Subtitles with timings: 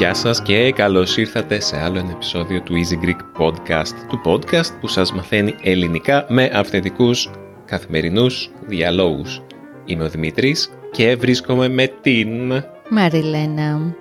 [0.00, 4.78] Γεια σας και καλώς ήρθατε σε άλλο ένα επεισόδιο του Easy Greek Podcast, του podcast
[4.80, 7.30] που σας μαθαίνει ελληνικά με αυθεντικούς
[7.64, 9.42] καθημερινούς διαλόγους.
[9.84, 12.52] Είμαι ο Δημήτρης και βρίσκομαι με την...
[12.92, 13.96] Μαριλένα.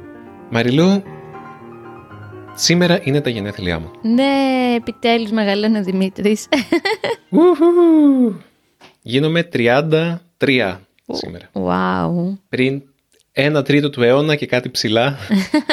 [0.50, 1.04] Μαριλού,
[2.56, 3.92] σήμερα είναι τα γενέθλιά μου.
[4.02, 6.48] Ναι, επιτέλους μεγαλώνει ο Δημήτρης.
[7.30, 8.34] Ουχου.
[9.02, 10.78] Γίνομαι 33
[11.12, 11.50] σήμερα.
[11.54, 12.38] Wow.
[12.50, 12.82] Πριν
[13.32, 15.18] ένα τρίτο του αιώνα και κάτι ψιλά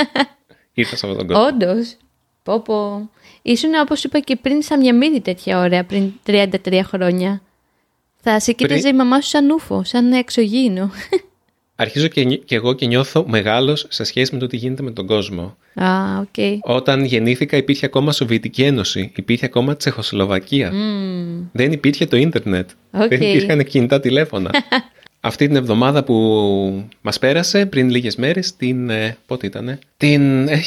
[0.72, 1.44] ήρθα σε αυτόν τον κόσμο.
[1.44, 1.96] Όντως.
[2.42, 3.10] Πω πω.
[3.42, 7.42] Ήσουν όπως είπα και πριν σαν μια μύδη τέτοια ωραία, πριν 33 χρόνια.
[8.20, 10.90] Θα σε κοίταζε η μαμά σου σαν ούφο, σαν εξωγήινο.
[11.76, 14.90] Αρχίζω και, νι- και εγώ και νιώθω μεγάλος σε σχέση με το τι γίνεται με
[14.90, 15.56] τον κόσμο.
[15.74, 16.66] Α, οκ.
[16.76, 20.72] Όταν γεννήθηκα υπήρχε ακόμα Σοβιετική Ένωση, υπήρχε ακόμα Τσεχοσλοβακία.
[20.72, 21.44] Μμμ.
[21.52, 22.70] Δεν υπήρχε το ίντερνετ.
[22.90, 23.08] Οκ.
[23.08, 24.50] Δεν υπήρχαν κινητά τηλέφωνα.
[25.20, 26.14] Αυτή την εβδομάδα που
[27.00, 28.90] μας πέρασε, πριν λίγες μέρες, την...
[28.90, 30.48] ε, πότε ήτανε; Την...
[30.48, 30.62] ε,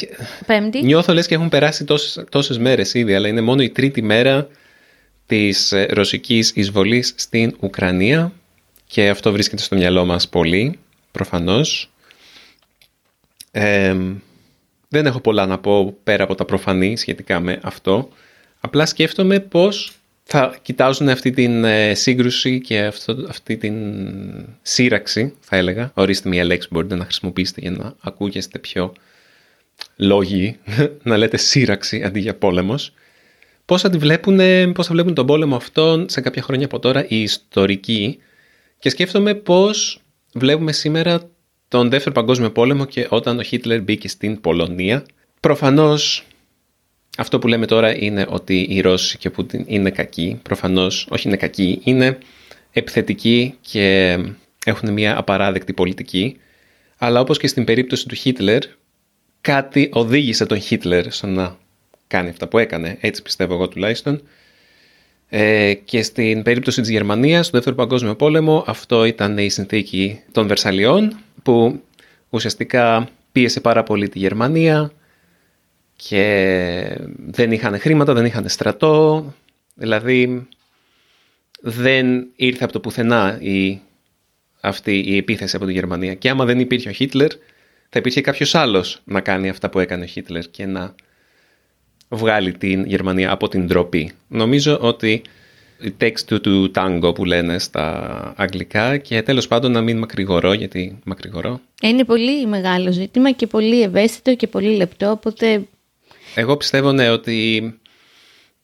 [0.46, 0.82] Πέμπτη.
[0.82, 4.48] Νιώθω λες και έχουν περάσει τόσες, τόσες μέρες ήδη, αλλά είναι μόνο η τρίτη μέρα
[5.26, 8.32] της ε, ρωσικής εισβολής στην Ουκρανία
[8.86, 10.78] και αυτό βρίσκεται στο μυαλό μας πολύ,
[11.12, 11.90] προφανώς.
[13.50, 13.96] Ε,
[14.88, 18.08] δεν έχω πολλά να πω πέρα από τα προφανή σχετικά με αυτό.
[18.60, 19.92] Απλά σκέφτομαι πώς
[20.24, 23.74] θα κοιτάζουν αυτή την ε, σύγκρουση και αυτό, αυτή την
[24.62, 25.90] σύραξη, θα έλεγα.
[25.94, 28.92] Ορίστε μια λέξη που μπορείτε να χρησιμοποιήσετε για να ακούγεστε πιο
[29.96, 30.58] λόγοι,
[31.02, 32.92] να λέτε σύραξη αντί για πόλεμος.
[33.64, 34.40] Πώς θα, τη βλέπουν,
[34.72, 38.18] πώς θα βλέπουν τον πόλεμο αυτόν σε κάποια χρόνια από τώρα οι ιστορικοί
[38.78, 39.99] και σκέφτομαι πώς
[40.34, 41.30] βλέπουμε σήμερα
[41.68, 45.04] τον Δεύτερο Παγκόσμιο Πόλεμο και όταν ο Χίτλερ μπήκε στην Πολωνία.
[45.40, 46.24] Προφανώς
[47.16, 50.40] αυτό που λέμε τώρα είναι ότι οι Ρώσοι και ο Πούτιν είναι κακοί.
[50.42, 52.18] Προφανώς όχι είναι κακοί, είναι
[52.72, 54.18] επιθετικοί και
[54.64, 56.36] έχουν μια απαράδεκτη πολιτική.
[56.98, 58.62] Αλλά όπως και στην περίπτωση του Χίτλερ,
[59.40, 61.56] κάτι οδήγησε τον Χίτλερ στο να
[62.06, 62.98] κάνει αυτά που έκανε.
[63.00, 64.22] Έτσι πιστεύω εγώ τουλάχιστον.
[65.32, 70.46] Ε, και στην περίπτωση της Γερμανίας, στο Δεύτερο Παγκόσμιο Πόλεμο, αυτό ήταν η συνθήκη των
[70.46, 71.82] Βερσαλιών, που
[72.30, 74.92] ουσιαστικά πίεσε πάρα πολύ τη Γερμανία
[75.96, 76.96] και
[77.26, 79.24] δεν είχαν χρήματα, δεν είχαν στρατό,
[79.74, 80.48] δηλαδή
[81.60, 83.80] δεν ήρθε από το πουθενά η,
[84.60, 86.14] αυτή η επίθεση από τη Γερμανία.
[86.14, 87.30] Και άμα δεν υπήρχε ο Χίτλερ,
[87.88, 90.94] θα υπήρχε κάποιος άλλος να κάνει αυτά που έκανε ο Χίτλερ και να
[92.16, 94.12] βγάλει την Γερμανία από την ντροπή.
[94.28, 95.22] Νομίζω ότι
[95.80, 100.52] η text του, του tango που λένε στα αγγλικά και τέλος πάντων να μην μακρηγορώ
[100.52, 101.60] γιατί μακρηγορώ.
[101.82, 105.62] Είναι πολύ μεγάλο ζήτημα και πολύ ευαίσθητο και πολύ λεπτό, οπότε
[106.34, 107.62] Εγώ πιστεύω ναι ότι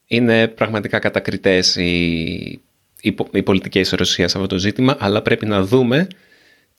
[0.07, 2.61] είναι πραγματικά κατακριτές οι,
[3.01, 6.07] οι, πο- οι πολιτικές της Ρωσίας σε αυτό το ζήτημα αλλά πρέπει να δούμε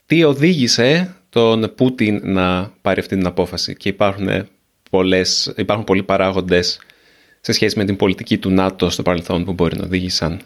[0.05, 4.47] τι οδήγησε τον Πούτιν να πάρει αυτή την απόφαση και υπάρχουν,
[4.89, 6.79] πολλές, υπάρχουν πολλοί παράγοντες
[7.41, 10.41] σε σχέση με την πολιτική του ΝΑΤΟ στο παρελθόν που μπορεί να οδήγησαν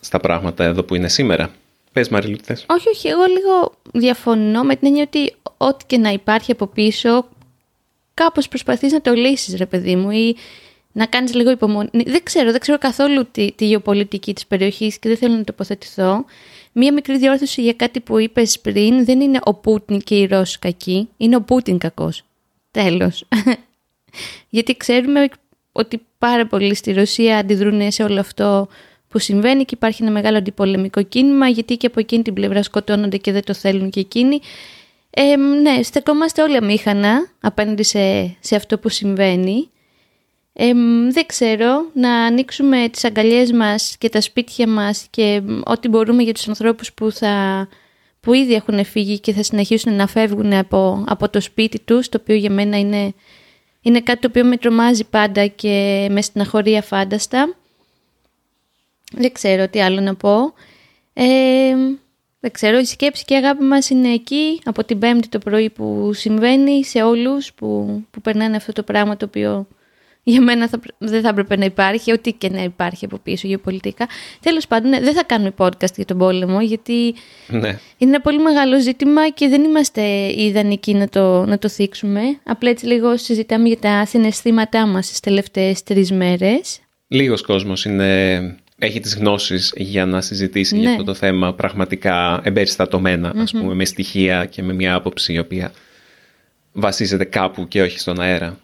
[0.00, 1.50] στα πράγματα εδώ που είναι σήμερα.
[1.92, 5.98] Πες Μαριλού, τι θες; Όχι, όχι, εγώ λίγο διαφωνώ με την έννοια ότι ό,τι και
[5.98, 7.28] να υπάρχει από πίσω,
[8.14, 10.36] κάπως προσπαθείς να το λύσεις, ρε παιδί μου, ή
[10.92, 11.88] να κάνεις λίγο υπομονή.
[11.92, 16.24] Δεν ξέρω, δεν ξέρω καθόλου τη, τη γεωπολιτική της περιοχής και δεν θέλω να τοποθετηθώ.
[16.72, 20.58] Μία μικρή διόρθωση για κάτι που είπες πριν, δεν είναι ο Πούτιν και οι Ρώσοι
[20.58, 22.24] κακοί, είναι ο Πούτιν κακός.
[22.70, 23.24] Τέλος.
[24.48, 25.28] Γιατί ξέρουμε
[25.72, 28.68] ότι πάρα πολλοί στη Ρωσία αντιδρούν σε όλο αυτό
[29.08, 33.16] που συμβαίνει και υπάρχει ένα μεγάλο αντιπολεμικό κίνημα γιατί και από εκείνη την πλευρά σκοτώνονται
[33.16, 34.40] και δεν το θέλουν και εκείνοι.
[35.10, 39.70] Ε, ναι, στεκόμαστε όλοι αμήχανα απέναντι σε, σε αυτό που συμβαίνει.
[40.52, 40.72] Ε,
[41.10, 46.22] δεν ξέρω, να ανοίξουμε τις αγκαλιές μας και τα σπίτια μας και μ, ό,τι μπορούμε
[46.22, 47.68] για τους ανθρώπους που, θα,
[48.20, 52.18] που ήδη έχουν φύγει και θα συνεχίσουν να φεύγουν από, από το σπίτι τους, το
[52.22, 53.14] οποίο για μένα είναι,
[53.82, 57.54] είναι κάτι το οποίο με τρομάζει πάντα και με στεναχωρεί αφάνταστα.
[59.12, 60.52] Δεν ξέρω τι άλλο να πω.
[61.12, 61.74] Ε,
[62.40, 65.70] δεν ξέρω, η σκέψη και η αγάπη μας είναι εκεί από την πέμπτη το πρωί
[65.70, 69.66] που συμβαίνει σε όλους που, που περνάνε αυτό το πράγμα το οποίο
[70.22, 73.48] για μένα θα, πρέ- δεν θα έπρεπε να υπάρχει, ό,τι και να υπάρχει από πίσω
[73.48, 74.08] γεωπολιτικά.
[74.40, 77.14] Τέλος πάντων, ναι, δεν θα κάνουμε podcast για τον πόλεμο, γιατί
[77.48, 77.68] Ναι.
[77.98, 82.20] είναι ένα πολύ μεγάλο ζήτημα και δεν είμαστε οι ιδανικοί να το, να το θίξουμε.
[82.44, 86.80] Απλά έτσι λίγο συζητάμε για τα συναισθήματά μας τις τελευταίες τρεις μέρες.
[87.08, 90.90] Λίγος κόσμος είναι, έχει τις γνώσεις για να συζητήσει για Ναι.
[90.90, 95.72] αυτό το θέμα πραγματικά εμπεριστατωμένα, ας πούμε, με στοιχεία και με μια άποψη η οποία
[96.72, 98.58] βασίζεται κάπου και όχι στον αέρα.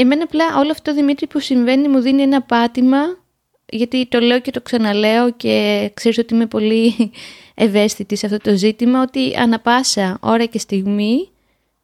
[0.00, 2.98] Εμένα απλά όλο αυτό, Δημήτρη, που συμβαίνει μου δίνει ένα πάτημα,
[3.66, 6.94] γιατί το λέω και το ξαναλέω και ξέρεις ότι είμαι πολύ
[7.54, 11.28] ευαίσθητη σε αυτό το ζήτημα, ότι ανα πάσα ώρα και στιγμή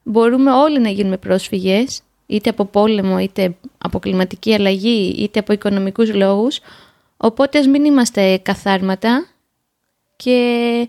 [0.03, 6.15] μπορούμε όλοι να γίνουμε πρόσφυγες, είτε από πόλεμο, είτε από κλιματική αλλαγή, είτε από οικονομικούς
[6.15, 6.61] λόγους,
[7.17, 9.27] οπότε ας μην είμαστε καθάρματα
[10.17, 10.89] και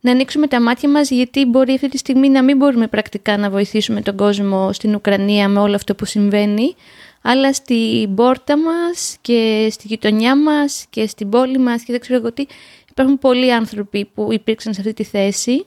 [0.00, 3.50] να ανοίξουμε τα μάτια μας γιατί μπορεί αυτή τη στιγμή να μην μπορούμε πρακτικά να
[3.50, 6.74] βοηθήσουμε τον κόσμο στην Ουκρανία με όλο αυτό που συμβαίνει
[7.22, 12.18] αλλά στην πόρτα μας και στη γειτονιά μας και στην πόλη μας και δεν ξέρω
[12.18, 12.46] εγώ τι
[12.90, 15.66] υπάρχουν πολλοί άνθρωποι που υπήρξαν σε αυτή τη θέση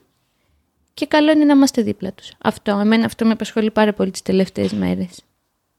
[0.93, 2.31] και καλό είναι να είμαστε δίπλα τους.
[2.37, 5.23] Αυτό, εμένα αυτό με απασχολεί πάρα πολύ τις τελευταίες μέρες.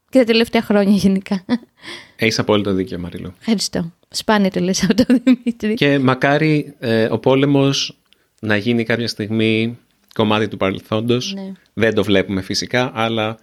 [0.09, 1.45] Και τα τελευταία χρόνια γενικά.
[2.15, 3.33] Έχεις απόλυτο δίκιο Μαρίλο.
[3.39, 3.91] Ευχαριστώ.
[4.09, 5.73] Σπάνια το λες αυτό Δημήτρη.
[5.73, 7.97] Και μακάρι ε, ο πόλεμος
[8.39, 9.77] να γίνει κάποια στιγμή
[10.13, 11.33] κομμάτι του παρελθόντος.
[11.33, 11.51] Ναι.
[11.73, 13.37] Δεν το βλέπουμε φυσικά, αλλά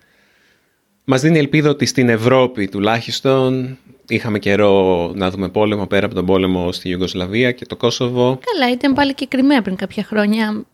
[1.05, 3.77] μας δίνει ελπίδα ότι στην Ευρώπη τουλάχιστον
[4.09, 8.39] είχαμε καιρό να δούμε πόλεμο πέρα από τον πόλεμο στη Ιουγκοσλαβία και το Κόσοβο.
[8.53, 10.65] Καλά, ήταν πάλι και Κρυμαία πριν κάποια χρόνια.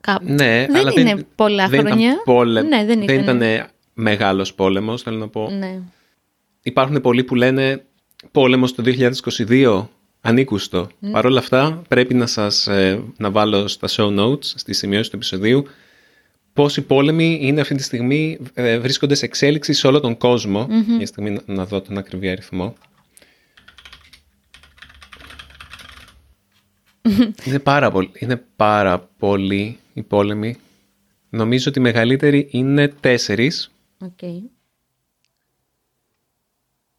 [0.00, 0.24] Κάπου.
[0.24, 2.08] Ναι, δεν αλλά είναι δεν, πολλά δεν χρόνια.
[2.10, 2.62] Ήταν πόλε...
[2.62, 3.18] Ναι, δεν ήταν.
[3.18, 5.50] ήταν μεγάλος πόλεμος, θέλω να πω.
[5.50, 5.80] Ναι.
[6.62, 7.84] Υπάρχουν πολλοί που λένε
[8.32, 8.82] πόλεμος το
[9.48, 9.86] 2022,
[10.20, 10.88] ανήκουστο.
[11.02, 11.10] Mm.
[11.10, 15.16] Παρ' όλα αυτά πρέπει να σας ε, να βάλω στα show notes, στις σημειώσεις του
[15.16, 15.64] επεισοδίου,
[16.52, 20.66] πόσοι πόλεμοι είναι αυτή τη στιγμή, ε, βρίσκονται σε εξέλιξη σε όλο τον κόσμο.
[20.70, 20.96] Mm-hmm.
[20.96, 22.74] Για στιγμή να, να δω τον ακριβή αριθμό.
[27.44, 30.56] είναι, πάρα πολύ, είναι πάρα πολλοί οι πόλεμοι.
[31.30, 33.70] Νομίζω ότι οι μεγαλύτεροι είναι τέσσερις.
[34.04, 34.40] Okay.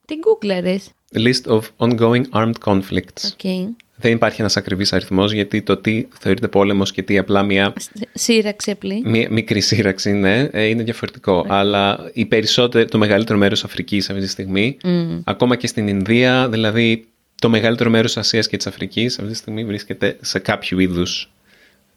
[0.06, 0.92] Τι γκούγκλαρες.
[1.18, 3.24] List of ongoing armed conflicts.
[3.44, 3.68] Okay.
[4.02, 7.74] Δεν υπάρχει ένας ακριβής αριθμός γιατί το τι θεωρείται πόλεμος και τι απλά μια,
[8.14, 9.02] Σύραξη απλή.
[9.06, 11.46] μια μικρή σύραξη είναι, ε, είναι διαφορετικό.
[11.48, 15.22] Αλλά οι περισσότερο, το μεγαλύτερο μέρος Αφρικής αυτή τη στιγμή, Mm.
[15.24, 17.08] ακόμα και στην Ινδία, δηλαδή
[17.42, 21.32] το μεγαλύτερο μέρος της Ασίας και της Αφρικής αυτή τη στιγμή βρίσκεται σε κάποιο είδους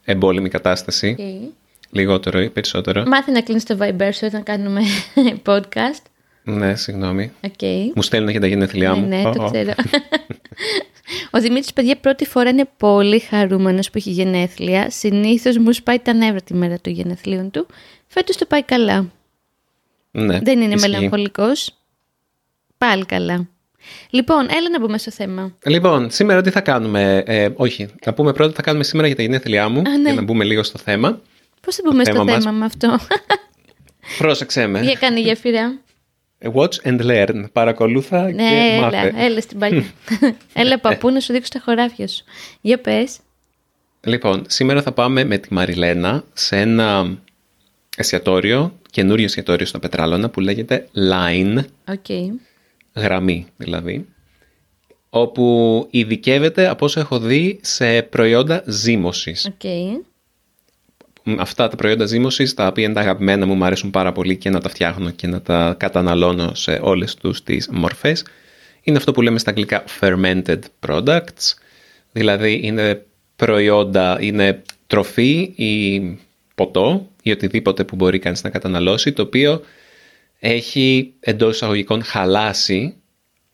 [0.05, 1.17] εμπόλεμη κατάσταση.
[1.19, 1.49] Okay.
[1.91, 3.05] Λιγότερο ή περισσότερο.
[3.07, 4.81] Μάθε να κλείνεις το Viber σου όταν κάνουμε
[5.47, 6.03] podcast.
[6.45, 7.33] Ναι, συγγνώμη.
[7.41, 7.91] Okay.
[7.95, 9.07] Μου στέλνουν για τα γενέθλιά Ναι, μου.
[9.09, 9.51] ναι, Ω, το ω.
[9.51, 9.73] ξέρω.
[11.31, 14.91] Ο Δημήτρης, παιδιά, πρώτη φορά είναι πολύ χαρούμενος που έχει γενέθλια.
[14.91, 17.67] Συνήθως μου σπάει τα νεύρα τη μέρα των γενεθλίων του.
[18.07, 19.11] Φέτος το πάει καλά.
[20.11, 20.91] Ναι, Δεν είναι ισχύει.
[20.91, 21.75] μελαγχολικός.
[22.79, 23.49] Πάλι καλά.
[24.11, 25.57] Λοιπόν, έλα να μπούμε στο θέμα.
[25.67, 27.23] Λοιπόν, σήμερα τι θα κάνουμε.
[27.27, 29.79] Ε, όχι, να πούμε πρώτα τι θα κάνουμε σήμερα για τα γενέθλιά μου.
[29.81, 30.03] Α, ναι.
[30.03, 31.21] Για να μπούμε λίγο στο θέμα.
[31.61, 32.59] Πώς θα μπούμε στο θέμα θέμα, μας.
[32.59, 33.07] με αυτό;
[34.19, 34.81] Πρόσεξέ με.
[34.81, 35.79] Για κάνει γέφυρα.
[36.55, 37.45] Watch and learn.
[37.53, 39.13] Παρακολούθα ναι, και έλα, μάθε.
[39.17, 39.85] έλα στην παλιά.
[40.53, 42.25] έλα παππού να σου δείξω τα χωράφια σου.
[42.61, 43.19] Για πες.
[44.07, 47.19] Λοιπόν, σήμερα θα πάμε με τη Μαριλένα σε ένα
[47.97, 52.33] εστιατόριο, καινούριο εστιατόριο στο Πετράλωνα που λέγεται Line, Οκ.
[52.95, 54.07] γραμμή δηλαδή,
[55.11, 59.47] όπου ειδικεύεται από όσο έχω δει σε προϊόντα ζύμωσης.
[59.47, 59.63] Οκ.
[61.39, 64.51] Αυτά τα προϊόντα ζύμωσης, τα οποία είναι τα αγαπημένα μου, μου αρέσουν πάρα πολύ και
[64.51, 68.25] να τα φτιάχνω και να τα καταναλώνω σε όλες τους τις μορφές,
[68.83, 71.55] είναι αυτό που λέμε στα αγγλικά fermented products,
[72.13, 76.01] δηλαδή είναι προϊόντα, είναι τροφή ή
[76.55, 79.63] ποτό ή οτιδήποτε που μπορεί κανείς να καταναλώσει, το οποίο
[80.39, 82.95] έχει εντός εισαγωγικών χαλάσει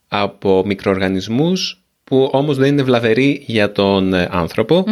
[0.08, 4.84] από μικροοργανισμούς που όμως δεν είναι βλαβεροί για τον ε, άνθρωπο.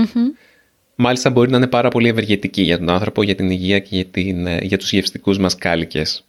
[0.97, 4.05] Μάλιστα μπορεί να είναι πάρα πολύ ευεργετική για τον άνθρωπο, για την υγεία και για,
[4.05, 6.25] την, ε, για τους γευστικούς μας κάλικες.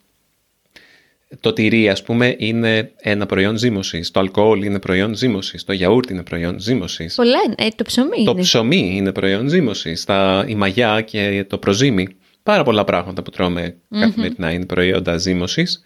[1.39, 4.11] Το τυρί, ας πούμε, είναι ένα προϊόν ζύμωσης.
[4.11, 5.63] Το αλκοόλ είναι προϊόν ζύμωσης.
[5.63, 7.15] Το γιαούρτι είναι προϊόν ζύμωσης.
[7.15, 7.55] Πολλά είναι.
[7.57, 8.41] Ε, το ψωμί Το είναι.
[8.41, 10.03] ψωμί είναι προϊόν ζύμωσης.
[10.03, 12.07] Τα, η μαγιά και το προζύμι.
[12.43, 15.81] Πάρα πολλά πράγματα που τρώμε καθημερινά είναι προϊόντα ζύμωσης.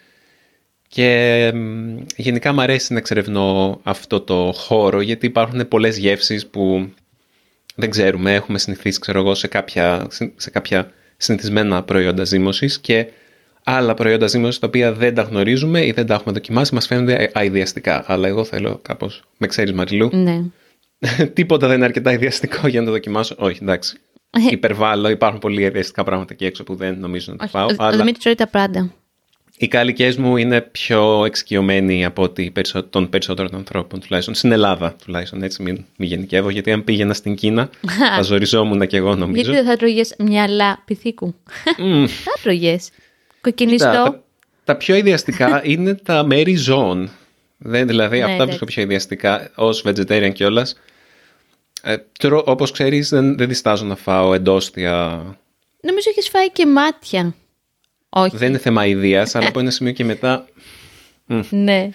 [0.87, 6.89] Και μ, γενικά μου αρέσει να εξερευνώ αυτό το χώρο γιατί υπάρχουν πολλές γεύσεις που
[7.75, 13.07] δεν ξέρουμε, έχουμε συνηθίσει ξέρω εγώ, σε, κάποια, σε κάποια συνηθισμένα προϊόντα ζύμωσης και
[13.63, 17.31] άλλα προϊόντα ζύμωσης τα οποία δεν τα γνωρίζουμε ή δεν τα έχουμε δοκιμάσει, μας φαίνονται
[17.33, 18.03] αειδιαστικά.
[18.07, 20.41] Αλλά εγώ θέλω κάπως, με ξέρεις Μαριλού, Ναι.
[21.33, 23.35] τίποτα δεν είναι αρκετά αειδιαστικό για να το δοκιμάσω.
[23.37, 23.97] Όχι, εντάξει.
[24.29, 24.39] Ε.
[24.51, 27.65] Υπερβάλλω, υπάρχουν πολλοί αειδιαστικά πράγματα εκεί έξω που δεν νομίζω να τα Όχι, πάω.
[27.65, 28.93] ο, ο αλλά Δημήτρης τρώει τα πάντα.
[29.61, 34.95] Οι κάλικες μου είναι πιο εξοικειωμένοι από ότι περισσο- των περισσότερων ανθρώπων, τουλάχιστον στην Ελλάδα.
[35.05, 37.69] Τουλάχιστον έτσι, μην, μην γενικεύω, γιατί αν πήγαινα στην Κίνα,
[38.15, 39.41] θα ζοριζόμουν κι εγώ νομίζω.
[39.41, 41.35] Γιατί δεν θα τρώγες μυαλά πυθίκου;
[41.77, 42.89] Μμ, θα τρώγες.
[42.89, 42.95] τα,
[43.41, 43.85] Κοκκινιστό.
[43.91, 44.23] τα,
[44.63, 47.09] τα πιο ιδιαστικά είναι τα μέρη ζώων.
[47.57, 48.47] Δεν, δηλαδή, Ναι, αυτά εντάξει.
[48.49, 50.79] βρίσκω πιο ιδιαστικά ως vegetarian κιόλας.
[51.83, 55.07] Ε, τρώω, όπως ξέρεις, δεν, δεν διστάζω να φάω εντόστια.
[55.81, 57.33] Νομίζω έχεις φάει και μάτια.
[58.13, 58.37] Όχι.
[58.37, 60.45] Δεν είναι θέμα ιδείας, αλλά από ένα σημείο και μετά...
[61.49, 61.89] Ναι.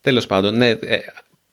[0.00, 0.98] Τέλος πάντων, ναι, ε,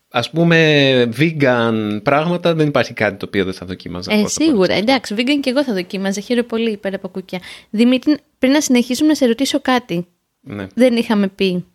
[0.10, 4.12] ας πούμε vegan πράγματα δεν υπάρχει κάτι το οποίο δεν θα δοκίμαζα.
[4.12, 4.74] Ε, από το σίγουρα.
[4.74, 6.22] Εντάξει, vegan και εγώ θα δοκίμαζα.
[6.22, 7.40] Χαίρομαι πολύ πέρα από κουκιά.
[7.70, 10.08] Δημήτρη, πριν να συνεχίσουμε να σε ρωτήσω κάτι.
[10.42, 11.66] Ναι, Δεν είχαμε πει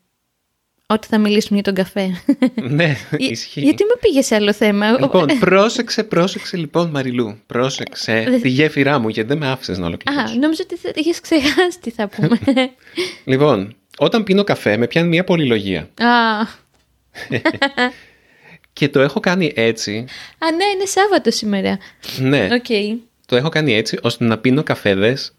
[0.87, 2.23] ότι θα μιλήσουμε για τον καφέ.
[2.55, 2.85] ναι
[3.19, 3.61] Για- ισχύει.
[3.61, 4.91] Γιατί με πήγε σε άλλο θέμα.
[5.01, 7.39] Λοιπόν, πρόσεξε, πρόσεξε λοιπόν Μαριλού.
[7.47, 10.25] Πρόσεξε τη γέφυρά μου γιατί δεν με άφησες να ολοκληρώσω.
[10.33, 12.39] Α, νόμιζα ότι θα είχες ξεχάσει τι θα πούμε.
[13.25, 15.81] Λοιπόν, όταν πίνω καφέ με πιάνει μια πολυλογία.
[15.97, 16.47] Α,
[18.73, 19.93] Και το έχω κάνει έτσι,
[20.39, 21.79] α, ναι, είναι Σάββατο σήμερα.
[22.19, 22.99] ναι, Οκ.
[23.27, 25.33] το έχω κάνει έτσι ώστε να πίνω καφέδες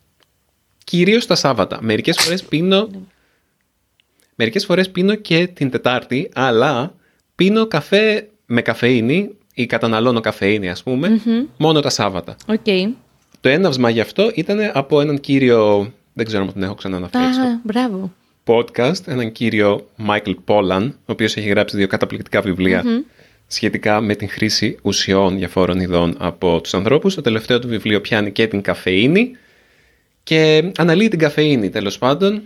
[0.83, 1.77] κυρίως τα Σάββατα.
[1.81, 2.89] Μερικές φορές πίνω,
[4.39, 6.93] μερικές φορές πίνω και την Τετάρτη, αλλά
[7.35, 11.21] πίνω καφέ με καφεΐνη ή καταναλώνω καφεΐνη ας πούμε,
[11.57, 12.35] μόνο τα Σάββατα.
[12.47, 12.95] Οκ.
[13.41, 17.41] Το έναυσμα γι' αυτό ήταν από έναν κύριο, δεν ξέρω αν τον έχω ξαναναφέρει στο
[17.41, 18.13] Α, μπράβο.
[18.45, 22.83] podcast, έναν κύριο Michael Pollan, ο οποίος έχει γράψει δύο καταπληκτικά βιβλία
[23.47, 27.15] σχετικά με την χρήση ουσιών διαφόρων ειδών από τους ανθρώπους.
[27.15, 29.31] Το τελευταίο του βιβλίο πιάνει και την καφεΐνη
[30.23, 32.41] και αναλύει την καφεΐνη τέλος πάντων.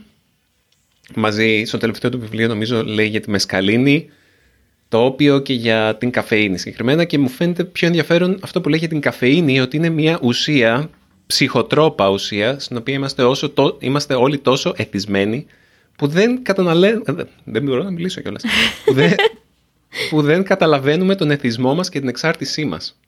[1.16, 4.10] Μαζί στο τελευταίο του βιβλίο νομίζω λέει για τη μεσκαλίνη,
[4.90, 8.80] το όπιο και για την καφεΐνη συγκεκριμένα και μου φαίνεται πιο ενδιαφέρον αυτό που λέει
[8.80, 10.90] για την καφεΐνη ότι είναι μια ουσία,
[11.28, 15.46] ψυχοτρόπα ουσία, στην οποία είμαστε, όσο το, είμαστε όλοι τόσο εθισμένοι
[15.98, 17.28] που δεν καταλαβαίνουμε.
[17.44, 18.44] Δεν μπορώ να μιλήσω κιόλας.
[18.86, 19.16] που, δεν,
[20.10, 23.00] που δεν καταλαβαίνουμε τον εθισμό μας και την εξάρτησή μας.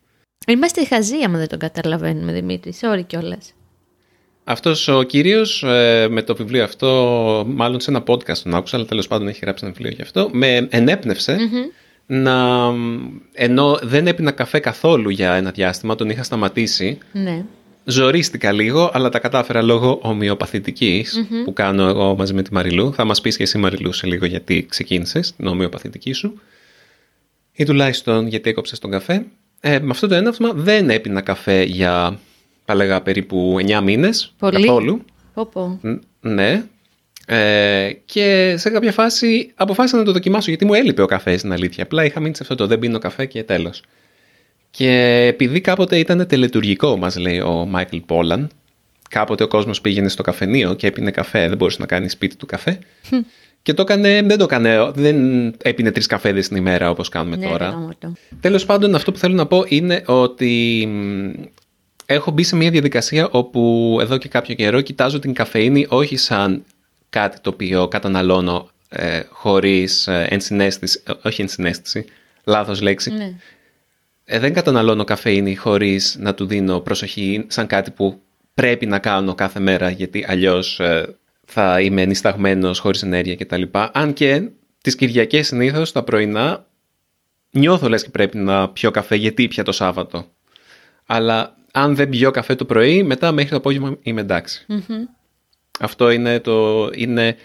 [0.47, 2.73] Είμαστε χαζοί άμα δεν τον καταλαβαίνουμε, Δημήτρη.
[2.81, 3.53] Sorry κιόλας.
[4.43, 5.63] Αυτός ο κύριος
[6.09, 9.65] με το βιβλίο αυτό, μάλλον σε ένα podcast τον άκουσα, αλλά τέλος πάντων έχει γράψει
[9.65, 11.37] ένα βιβλίο γι' αυτό, με ενέπνευσε
[12.05, 12.69] να.
[13.33, 16.97] ενώ δεν έπινα καφέ καθόλου για ένα διάστημα, τον είχα σταματήσει.
[17.11, 17.45] Ναι.
[17.85, 22.93] Ζορίστηκα λίγο, αλλά τα κατάφερα λόγω ομοιοπαθητικής που κάνω εγώ μαζί με τη Μαριλού.
[22.93, 26.41] Θα μας πεις και εσύ Μαριλού σε λίγο γιατί ξεκίνησες την ομοιοπαθητική σου.
[27.51, 29.25] Ή τουλάχιστον γιατί έκοψες τον καφέ.
[29.59, 32.19] Ε, με αυτό το έναυσμα δεν έπινα καφέ για,
[32.65, 34.33] θα λέγα, περίπου 9 μήνες.
[34.39, 34.65] Πολύ.
[34.65, 35.05] Καθόλου.
[35.33, 35.79] Πω, πω.
[35.81, 36.63] Ν- Ναι.
[37.27, 41.51] Ε, και σε κάποια φάση αποφάσισα να το δοκιμάσω γιατί μου έλειπε ο καφές στην
[41.51, 41.83] αλήθεια.
[41.83, 43.81] Απλά είχα μείνει σε αυτό το δεν πίνω καφέ και τέλος.
[44.71, 44.89] Και
[45.29, 48.49] επειδή κάποτε ήταν τελετουργικό, μας λέει ο Μάικλ Πόλαν,
[49.09, 52.45] κάποτε ο κόσμος πήγαινε στο καφενείο και έπινε καφέ, δεν μπορούσε να κάνει σπίτι του
[52.45, 52.79] καφέ.
[53.61, 57.47] και το έκανε, δεν το έκανε, δεν έπινε τρεις καφέδες την ημέρα όπως κάνουμε Ναι,
[57.47, 57.69] τώρα.
[57.69, 58.13] γαμώτο.
[58.39, 61.29] Τέλος πάντων, αυτό που θέλω να πω είναι ότι μ,
[62.05, 66.63] έχω μπει σε μια διαδικασία όπου εδώ και κάποιο καιρό κοιτάζω την καφεΐνη όχι σαν
[67.09, 72.05] κάτι το οποίο καταναλώνω ε, χωρίς ε, ενσυναίσθηση, ε, όχι ενσυναίσθηση,
[72.43, 73.11] λάθος λέξη.
[73.11, 73.33] Ναι.
[74.25, 78.21] Ε, δεν καταναλώνω καφεΐνη χωρίς να του δίνω προσοχή σαν κάτι που
[78.53, 83.61] πρέπει να κάνω κάθε μέρα γιατί αλλιώς ε, θα είμαι νησταγμένος χωρίς ενέργεια κτλ.
[83.91, 84.49] Αν και
[84.81, 86.65] τις Κυριακές συνήθως τα πρωινά
[87.51, 90.25] νιώθω λες και πρέπει να πιω καφέ γιατί πια το Σάββατο.
[91.05, 94.65] Αλλά αν δεν πιω καφέ το πρωί, μετά μέχρι το απόγευμα είμαι εντάξει.
[95.79, 97.35] Αυτό είναι το, είναι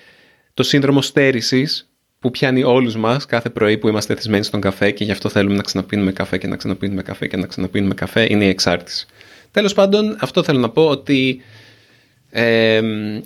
[0.55, 5.05] το σύνδρομο στέρησης που πιάνει όλους μας κάθε πρωί που είμαστε θυσμένοι στον καφέ και
[5.05, 8.45] γι' αυτό θέλουμε να ξαναπίνουμε καφέ και να ξαναπίνουμε καφέ και να ξαναπίνουμε καφέ, είναι
[8.45, 9.07] η εξάρτηση.
[9.51, 11.41] Τέλος πάντων, αυτό θέλω να πω ότι
[12.31, 12.77] ε,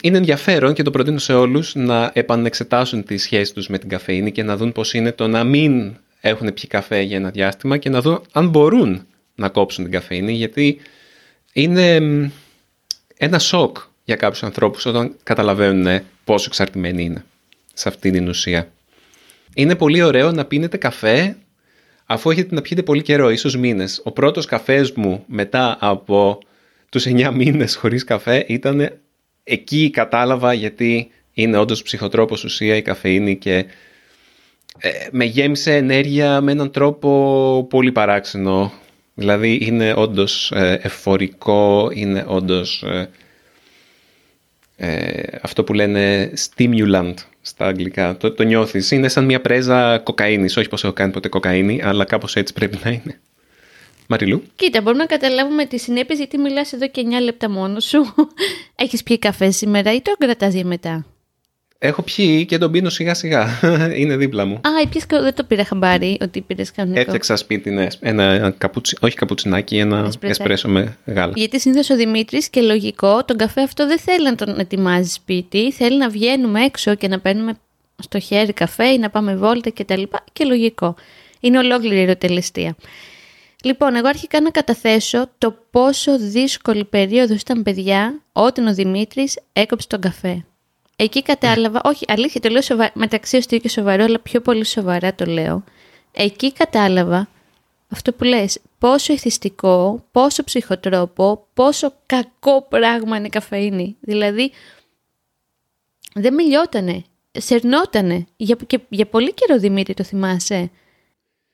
[0.00, 4.32] είναι ενδιαφέρον και το προτείνω σε όλους να επανεξετάσουν τη σχέση τους με την καφεΐνη
[4.32, 7.90] και να δουν πώς είναι το να μην έχουν πιει καφέ για ένα διάστημα και
[7.90, 10.80] να δουν αν μπορούν να κόψουν την καφεΐνη γιατί
[11.52, 12.30] είναι μ,
[13.16, 17.24] ένα σοκ για κάποιους ανθρώπους όταν καταλαβαίνουν πόσο εξαρτημένοι είναι
[17.74, 18.72] σε αυτή την ουσία.
[19.54, 21.36] Είναι πολύ ωραίο να πίνετε καφέ
[22.06, 24.00] αφού έχετε να πιείτε πολύ καιρό, ίσως μήνες.
[24.04, 26.38] Ο πρώτος καφές μου μετά από
[26.88, 28.98] τους 9 μήνες χωρίς καφέ ήταν
[29.44, 33.66] εκεί κατάλαβα γιατί είναι όντως ψυχοτρόπος ουσία η καφεΐνη και
[34.78, 38.72] ε, με γέμισε ενέργεια με έναν τρόπο πολύ παράξενο.
[39.22, 43.10] Δηλαδή είναι όντως ε, εφορικό, είναι όντως ε,
[44.76, 48.16] ε, αυτό που λένε stimulant στα αγγλικά.
[48.16, 48.90] Το, το νιώθεις.
[48.90, 50.56] Είναι σαν μια πρέζα κοκαίνης.
[50.56, 53.20] Όχι πως έχω κάνει ποτέ κοκαίνη, αλλά κάπως έτσι πρέπει να είναι.
[54.06, 54.42] Μαριλού.
[54.56, 58.14] Κοίτα, μπορούμε να καταλάβουμε τις συνέπειες γιατί μιλάς εδώ και 9 λεπτά μόνος σου.
[58.84, 61.06] Έχεις πιει καφέ σήμερα ή τον κρατάς για μετά;
[61.84, 63.60] Έχω πιει και τον πίνω σιγά σιγά.
[64.00, 64.54] είναι δίπλα μου.
[64.54, 67.00] Α, πιες, δεν το πήρα χαμπάρι ότι πήρες κανονικό.
[67.00, 70.26] Έφτιαξα σπίτι ναι, ένα, ένα καπουτσι, όχι καπουτσινάκι, ένα Εσπρεσάκι.
[70.26, 71.32] εσπρέσο με γάλα.
[71.36, 75.72] Γιατί συνήθως ο Δημήτρης και λογικό, τον καφέ αυτό δεν θέλει να τον ετοιμάζει σπίτι.
[75.72, 77.54] Θέλει να βγαίνουμε έξω και να παίρνουμε
[78.02, 80.02] στο χέρι καφέ ή να πάμε βόλτα κτλ.
[80.02, 80.94] Και, και λογικό.
[81.40, 82.76] Είναι ολόκληρη η ερωτελεστία.
[83.64, 89.86] Λοιπόν, εγώ αρχικά να καταθέσω το πόσο δύσκολη περίοδος ήταν παιδιά όταν ο Δημήτρης έκοψε
[89.86, 90.44] τον καφέ.
[91.02, 92.90] Εκεί κατάλαβα, όχι αλήθεια το λέω σοβα...
[92.94, 95.64] μεταξύ αστείο και σοβαρό, αλλά πιο πολύ σοβαρά το λέω.
[96.12, 97.28] Εκεί κατάλαβα
[97.88, 103.96] αυτό που λες, πόσο ηθιστικό, πόσο ψυχοτρόπο, πόσο κακό πράγμα είναι η καφεΐνη.
[104.00, 104.52] Δηλαδή,
[106.14, 108.26] δεν μιλιότανε, σερνότανε.
[108.36, 110.70] Για, και, για πολύ καιρό, Δημήτρη, το θυμάσαι.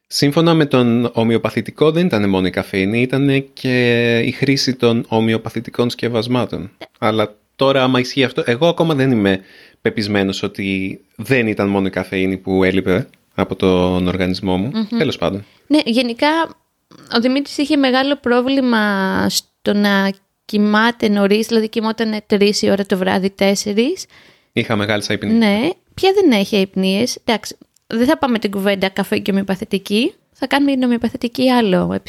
[0.06, 5.90] Σύμφωνα με τον ομοιοπαθητικό δεν ήταν μόνο η καφέινη, ήταν και η χρήση των ομοιοπαθητικών
[5.90, 6.70] σκευασμάτων.
[6.98, 9.40] Αλλά τώρα άμα ισχύει αυτό, εγώ ακόμα δεν είμαι
[9.80, 14.70] πεπισμένος ότι δεν ήταν μόνο η καφέινη που έλειπε από τον οργανισμό μου.
[14.74, 15.44] mm Τέλος πάντων.
[15.66, 16.28] Ναι, γενικά
[17.16, 20.12] ο Δημήτρης είχε μεγάλο πρόβλημα στο να
[20.44, 24.06] κοιμάται νωρίς, δηλαδή κοιμόταν τρεις η ώρα το βράδυ, τέσσερις.
[24.52, 25.38] Είχα μεγάλες αϊπνίες.
[25.38, 27.18] Ναι, πια δεν έχει αϊπνίες.
[27.24, 30.12] Εντάξει, δεν θα πάμε την κουβέντα καφέ και ομοιοπαθητική.
[30.32, 32.00] Θα κάνουμε την ομοιοπαθητική άλλο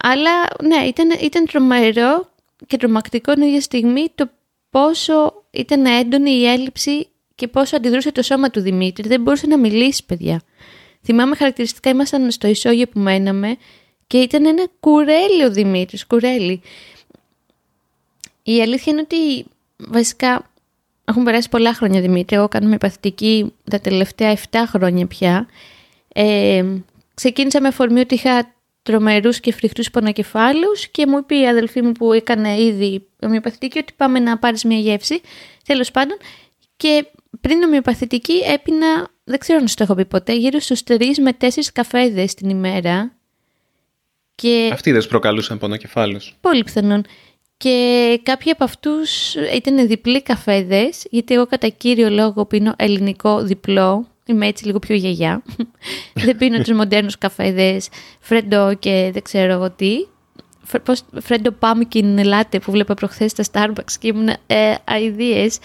[0.00, 0.30] αλλά
[0.62, 2.28] ναι, ήταν, ήταν τρομερό
[2.66, 4.30] και τρομακτικό την ίδια στιγμή το
[4.70, 9.08] πόσο ήταν έντονη η έλλειψη και πόσο αντιδρούσε το σώμα του Δημήτρη.
[9.08, 10.42] Δεν μπορούσε να μιλήσει, παιδιά.
[11.02, 13.56] Θυμάμαι χαρακτηριστικά, ήμασταν στο ισόγειο που μέναμε
[14.06, 16.60] και ήταν ένα κουρέλι ο Δημήτρης, κουρέλι.
[18.42, 19.46] Η αλήθεια είναι ότι
[19.76, 20.50] βασικά
[21.04, 22.36] έχουν περάσει πολλά χρόνια Δημήτρη.
[22.36, 25.46] Εγώ κάνω με παθητική τα τελευταία 7 χρόνια πια.
[26.12, 26.64] Ε,
[27.14, 28.54] ξεκίνησα με αφορμή ότι είχα
[28.86, 33.92] τρομερούς και φρικτούς πονοκεφάλους και μου είπε η αδελφή μου που έκανε ήδη ομοιοπαθητική ότι
[33.96, 35.20] πάμε να πάρεις μια γεύση.
[35.66, 36.16] Τέλος πάντων.
[36.76, 37.06] Και
[37.40, 41.36] πριν ομοιοπαθητική έπινα, δεν ξέρω αν σου το έχω πει ποτέ, γύρω στους 3 με
[41.40, 43.12] 4 καφέδες την ημέρα.
[44.34, 44.70] Και...
[44.72, 46.36] Αυτοί δεν προκαλούσαν πονοκεφάλους.
[46.40, 47.04] Πολύ πιθανόν.
[47.56, 54.06] Και κάποιοι από αυτούς ήταν διπλοί καφέδες, γιατί εγώ κατά κύριο λόγο πίνω ελληνικό διπλό.
[54.26, 55.42] Είμαι έτσι λίγο πιο γιαγιά.
[56.24, 57.88] δεν πίνω τους μοντέρνους καφέδες,
[58.20, 60.06] φρέντο και δεν ξέρω εγώ τι.
[61.20, 65.58] Φρέντο pumpkin latte που βλέπω προχθές στα Starbucks και ήμουν ε, αηδίες.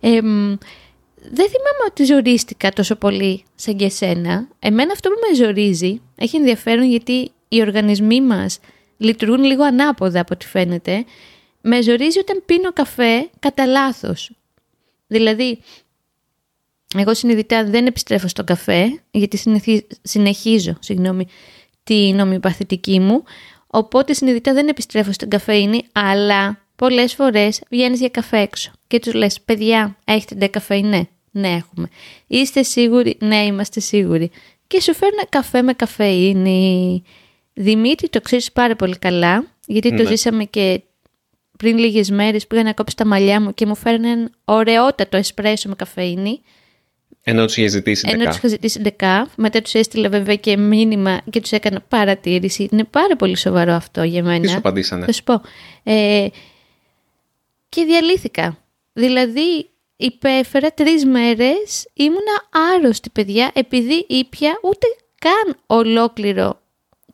[0.00, 4.48] δεν θυμάμαι ότι ζορίστηκα τόσο πολύ σαν και εσένα.
[4.58, 8.58] Εμένα αυτό που με ζορίζει έχει ενδιαφέρον γιατί οι οργανισμοί μας
[8.96, 11.04] λειτουργούν λίγο ανάποδα από ό,τι φαίνεται
[11.62, 14.30] με ζορίζει όταν πίνω καφέ κατά λάθος.
[15.06, 15.58] Δηλαδή,
[17.00, 19.40] εγώ συνειδητά δεν επιστρέφω στον καφέ, γιατί
[20.02, 21.26] συνεχίζω συγγνώμη,
[21.84, 23.22] την ομοιοπαθητική μου,
[23.66, 29.14] οπότε συνειδητά δεν επιστρέφω στην καφέινη, αλλά πολλές φορές βγαίνεις για καφέ έξω και τους
[29.14, 31.88] λες «Παιδιά, έχετε ντε καφέινε» Ναι, έχουμε.
[32.26, 34.30] Είστε σίγουροι; Ναι, είμαστε σίγουροι.
[34.66, 37.02] Και σου φέρνω καφέ με καφέινη.
[37.52, 40.08] Δημήτρη, το ξέρεις πάρα πολύ καλά, γιατί το ναι.
[40.08, 40.82] ζήσαμε και
[41.58, 45.74] πριν λίγες μέρες πήγα να κόψω τα μαλλιά μου και μου φέρναν ωραιότατο εσπρέσο με
[45.74, 46.40] καφέινη.
[47.22, 49.28] Ενώ τους είχε ζητήσει Ενώ τους είχα ζητήσει δεκά.
[49.36, 52.68] Μετά τους έστειλα βέβαια και μήνυμα και τους έκανα παρατήρηση.
[52.72, 54.40] Είναι πάρα πολύ σοβαρό αυτό για μένα.
[54.40, 55.04] Τις σου απαντήσανε.
[55.04, 55.40] Θα σου πω.
[55.82, 56.26] Ε,
[57.68, 58.58] και διαλύθηκα.
[58.92, 64.86] Δηλαδή υπέφερα τρεις μέρες, ήμουνα άρρωστη παιδιά επειδή ήπια ούτε
[65.18, 66.60] καν ολόκληρο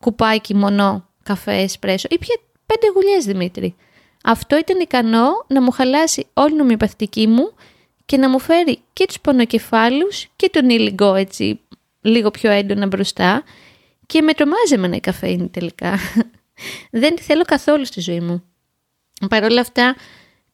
[0.00, 2.08] κουπάκι μονό καφέ εσπρέσο.
[2.10, 3.74] Ήπια πέντε γουλιές Δημήτρη.
[4.24, 7.52] Αυτό ήταν ικανό να μου χαλάσει όλη η νομιοπαθητική μου
[8.08, 11.60] και να μου φέρει και τους πονοκεφάλους και τον ήλιγκο έτσι
[12.00, 13.42] λίγο πιο έντονα μπροστά
[14.06, 15.98] και με τρομάζει εμένα η καφέινη τελικά.
[17.00, 18.42] Δεν τη θέλω καθόλου στη ζωή μου.
[19.28, 19.96] Παρ' όλα αυτά,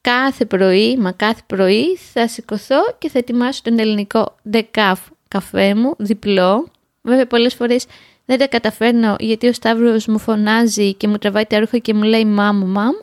[0.00, 5.94] κάθε πρωί, μα κάθε πρωί θα σηκωθώ και θα ετοιμάσω τον ελληνικό ντεκάφ καφέ μου,
[5.98, 6.68] διπλό.
[7.02, 7.86] Βέβαια πολλές φορές
[8.24, 12.02] δεν τα καταφέρνω γιατί ο Σταύρος μου φωνάζει και μου τραβάει τα ρούχα και μου
[12.02, 12.94] λέει μάμ, μάμ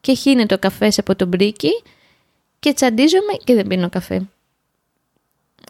[0.00, 1.70] και χύνεται ο καφές από τον μπρίκι
[2.60, 4.28] και τσαντίζομαι και δεν πίνω καφέ.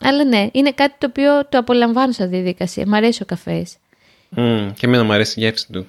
[0.01, 2.87] Αλλά ναι, είναι κάτι το οποίο το απολαμβάνω σαν διαδικασία.
[2.87, 3.77] Μ' αρέσει ο καφές.
[4.37, 5.87] Mm, και εμένα μου αρέσει η γεύση του.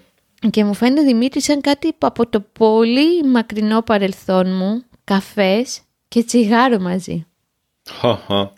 [0.49, 6.23] Και μου φαίνεται Δημήτρη σαν κάτι που από το πολύ μακρινό παρελθόν μου, καφές και
[6.23, 7.25] τσιγάρο μαζί.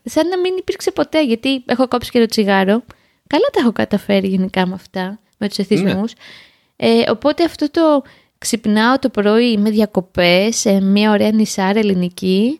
[0.03, 2.83] Σαν να μην υπήρξε ποτέ, γιατί έχω κόψει και το τσιγάρο.
[3.27, 6.13] Καλά τα έχω καταφέρει γενικά με αυτά, με τους εθισμούς.
[6.13, 6.89] Ναι.
[6.89, 8.03] Ε, οπότε αυτό το
[8.41, 12.59] Ξυπνάω το πρωί με διακοπές σε μια ωραία νησάρα ελληνική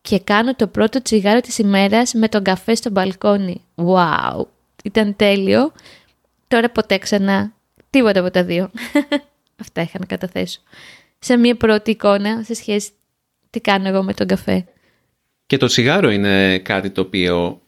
[0.00, 3.64] και κάνω το πρώτο τσιγάρο της ημέρας με τον καφέ στο μπαλκόνι.
[3.74, 4.44] Wow!
[4.84, 5.72] Ήταν τέλειο.
[6.48, 7.52] Τώρα ποτέ ξανά.
[7.90, 8.70] Τίποτα από τα δύο.
[9.62, 10.60] Αυτά είχα να καταθέσω.
[11.18, 12.90] Σε μια πρώτη εικόνα σε σχέση
[13.50, 14.64] τι κάνω εγώ με τον καφέ.
[15.46, 17.60] Και το τσιγάρο είναι κάτι το οποίο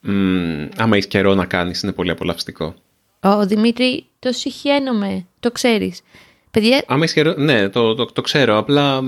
[0.00, 2.74] μ, άμα έχεις καιρό να κάνεις είναι πολύ απολαυστικό.
[3.20, 5.26] Ω, Δημήτρη, το συχαίνομαι.
[5.40, 6.00] Το ξέρεις.
[6.50, 6.84] Παιδιά...
[6.86, 8.56] Άμα Ναι, το, το, το ξέρω.
[8.56, 9.02] Απλά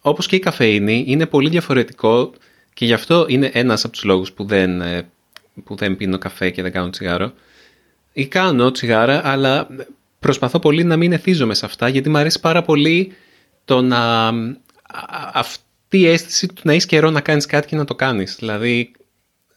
[0.00, 2.32] όπως και η καφέινη είναι πολύ διαφορετικό
[2.74, 5.08] και γι' αυτό είναι ένας από τους λόγους που δεν, ε,
[5.64, 7.32] που δεν πίνω καφέ και δεν κάνω τσιγάρο.
[8.12, 9.68] Ή κάνω τσιγάρα, αλλά
[10.18, 13.12] προσπαθώ πολύ να μην εθίζομαι σε αυτά γιατί μου αρέσει πάρα πολύ
[13.64, 14.28] το να...
[15.32, 18.36] αυτή η αίσθηση του να έχεις καιρό να κάνεις κάτι και να το κάνεις.
[18.38, 18.92] Δηλαδή,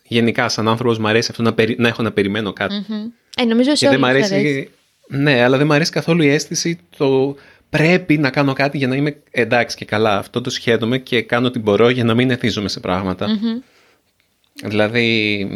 [0.03, 1.75] γενικά, σαν άνθρωπος, μου αρέσει αυτό να, περι...
[1.79, 2.86] να έχω να περιμένω κάτι.
[3.38, 4.69] Ε, νομίζω σε Και δεν μ' όλους αρέσει...
[5.10, 5.24] αρέσει.
[5.24, 7.36] Ναι, αλλά δεν μου αρέσει καθόλου η αίσθηση το
[7.69, 10.17] πρέπει να κάνω κάτι για να είμαι εντάξει και καλά.
[10.17, 13.28] Αυτό το σχέδομαι και κάνω ό,τι μπορώ για να μην εθίζομαι σε πράγματα.
[14.63, 15.48] Δηλαδή,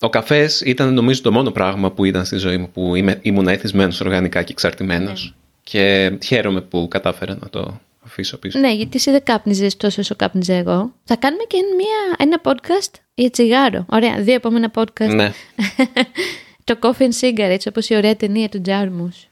[0.00, 3.48] ο καφές ήταν νομίζω το μόνο πράγμα που ήταν στη ζωή μου που είμαι, ήμουν
[3.48, 5.34] εθισμένος οργανικά και εξαρτημένος.
[5.62, 8.58] Και χαίρομαι που κατάφερα να το αφήσω πίσω.
[8.58, 10.92] Ναι, γιατί εσύ δεν κάπνιζες τόσο όσο κάπνιζα εγώ.
[11.04, 13.86] Θα κάνουμε και μια, ένα podcast για τσιγάρο.
[13.88, 15.14] Ωραία, δύο επόμενα podcast.
[15.14, 15.32] ναι.
[16.70, 19.28] Το Coffee and Cigarettes, όπως η ωραία ταινία του Τζάρμους.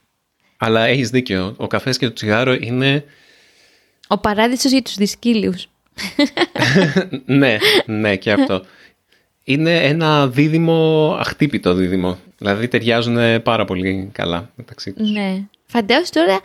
[0.57, 1.53] Αλλά έχεις δίκιο.
[1.57, 3.05] Ο καφές και το τσιγάρο είναι
[4.07, 5.69] Ο παράδεισος για τους δυσκύλιους.
[7.25, 8.65] ναι, ναι και αυτό.
[9.43, 12.17] Είναι ένα δίδυμο, αχτύπητο δίδυμο.
[12.37, 15.11] Δηλαδή ταιριάζουν πάρα πολύ καλά μεταξύ τους.
[15.11, 15.43] Ναι.
[15.65, 16.41] Φαντάζομαι τώρα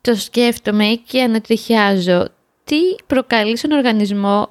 [0.00, 2.28] το σκέφτομαι και ανατριχιάζω.
[2.64, 2.76] Τι
[3.06, 4.50] προκαλεί στον οργανισμό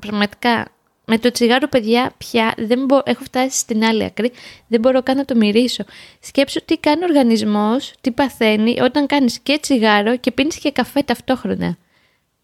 [0.00, 0.70] πραγματικά.
[1.08, 3.00] Με το τσιγάρο, παιδιά, πια δεν μπο...
[3.04, 4.32] έχω φτάσει στην άλλη άκρη.
[4.66, 5.84] Δεν μπορώ καν να το μυρίσω.
[6.20, 11.02] Σκέψου τι κάνει ο οργανισμός, τι παθαίνει όταν κάνεις και τσιγάρο και πίνεις και καφέ
[11.02, 11.76] ταυτόχρονα.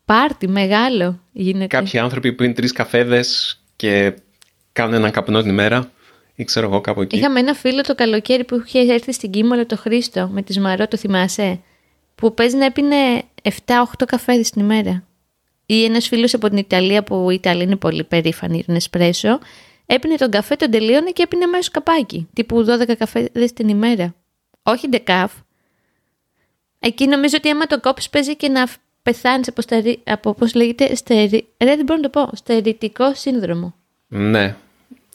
[0.04, 1.66] Πάρτι μεγάλο γίνεται.
[1.66, 4.14] Κάποιοι άνθρωποι που είναι τρεις καφέδες και
[4.72, 5.90] κάνουν έναν καπνό την ημέρα
[6.34, 7.16] ή ξέρω εγώ κάπου εκεί.
[7.16, 10.88] Είχαμε ένα φίλο το καλοκαίρι που είχε έρθει στην Κίμολο το Χρήστο με τη Σμαρό,
[10.88, 11.60] το θυμάσαι.
[12.14, 13.52] Που παίζει να έπινε 7-8
[14.06, 15.04] καφέδες την ημέρα.
[15.66, 19.38] Ή ένας φίλος από την Ιταλία που η Ιταλία είναι πολύ περήφανη για τον Εσπρέσο.
[19.86, 22.28] Έπινε τον καφέ, τον τελείωνε και έπινε αμέσω καπάκι.
[22.32, 24.14] Τύπου 12 καφέδες την ημέρα.
[24.62, 25.32] Όχι ντεκάφ.
[26.78, 28.66] Εκεί νομίζω ότι άμα το κόψεις παίζει και να
[29.02, 30.00] πεθάνεις από, στερι...
[30.04, 31.46] από πώς λέγεται, στερι...
[31.64, 33.74] Ρε, δεν μπορώ να το πω, στερητικό σύνδρομο.
[34.08, 34.56] Ναι.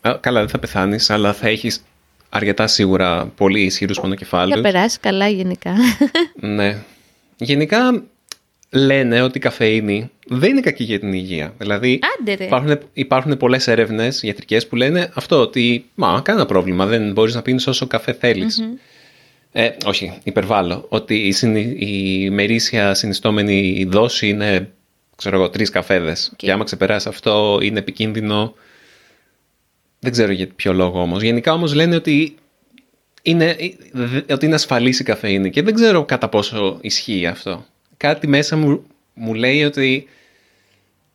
[0.01, 1.83] Α, Καλά, δεν θα πεθάνεις, αλλά θα έχεις
[2.29, 4.61] αρκετά σίγουρα πολύ ισχυρούς Θα πονοκεφάλους.
[4.61, 5.75] περάσεις καλά γενικά.
[6.35, 6.77] Ναι.
[7.37, 8.03] Γενικά
[8.69, 11.53] λένε ότι η καφεΐνη δεν είναι κακή για την υγεία.
[11.57, 12.43] Δηλαδή Άντε ρε.
[12.43, 17.41] υπάρχουν, υπάρχουν πολλές έρευνες ιατρικές που λένε αυτό ότι μα κανένα πρόβλημα δεν μπορείς να
[17.41, 18.63] πίνεις όσο καφέ θέλεις.
[19.51, 20.85] Ε, όχι, υπερβάλλω.
[20.89, 24.69] Ότι η, συνη- η μερίσια συνιστόμενη δόση είναι
[25.15, 26.33] ξέρω εγώ, τρεις καφέδες.
[26.35, 28.53] Και άμα ξεπεράσει αυτό είναι επικίνδυνο.
[29.99, 31.21] Δεν ξέρω για ποιο λόγο όμως.
[31.21, 32.35] Γενικά όμως λένε ότι
[33.21, 33.55] είναι,
[34.29, 37.65] ότι είναι ασφαλής η καφεΐνη και δεν ξέρω κατά πόσο ισχύει αυτό.
[37.97, 38.83] Κάτι μέσα μου,
[39.13, 40.07] μου λέει ότι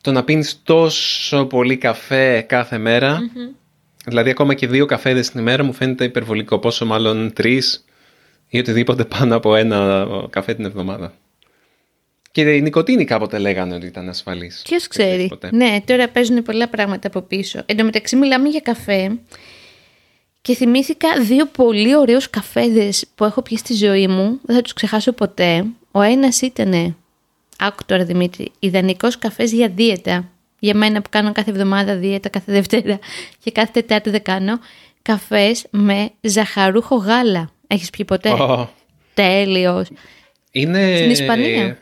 [0.01, 3.19] το να πίνεις τόσο πολύ καφέ κάθε μέρα,
[4.07, 7.85] δηλαδή ακόμα και δύο καφέδες την ημέρα μου φαίνεται υπερβολικό, πόσο μάλλον τρεις
[8.49, 11.15] ή οτιδήποτε πάνω από ένα καφέ την εβδομάδα.
[12.33, 14.63] Και η νοικοτήνη κάποτε λέγανε ότι ήταν ασφαλής.
[14.65, 15.09] Ποιος Δεν ξέρει.
[15.09, 15.51] ξέρεις ποτέ.
[15.53, 17.63] Ναι, τώρα παίζουν πολλά πράγματα από πίσω.
[17.67, 19.19] Εν τω μεταξύ, μιλάμε για καφέ
[20.43, 24.39] και θυμήθηκα δύο πολύ ωραίους καφέδες που έχω πιει στη ζωή μου.
[24.43, 25.65] Δεν θα τους ξεχάσω ποτέ.
[25.93, 26.97] Ο ένας ήταν,
[27.59, 30.29] άκου τώρα Δημήτρη, ιδανικός καφές για δίαιτα.
[30.59, 32.99] Για μένα που κάνω κάθε εβδομάδα δίαιτα, κάθε Δευτέρα
[33.45, 34.59] και κάθε Τετάρτη δεν κάνω.
[35.03, 37.51] Καφές με ζαχαρούχο γάλα.
[37.67, 38.71] Έχεις πιει ποτέ; Ω,
[39.15, 39.89] Τέλειος.
[40.51, 40.97] είναι...
[40.97, 41.79] Στην Ισπανία.